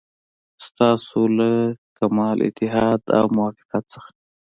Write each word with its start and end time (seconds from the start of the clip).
ستاسو 0.67 1.21
له 1.37 1.49
کمال 1.97 2.37
اتحاد 2.47 3.01
او 3.17 3.25
موافقت 3.37 3.83
څخه. 3.93 4.09